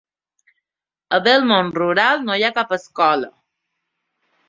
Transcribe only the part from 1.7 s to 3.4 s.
Rural no hi ha cap escola.